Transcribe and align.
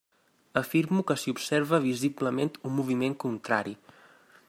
Afirmo 0.61 1.03
que 1.11 1.17
s'hi 1.23 1.33
observa 1.35 1.81
visiblement 1.85 2.57
un 2.71 2.77
moviment 2.79 3.19
contrari. 3.27 3.79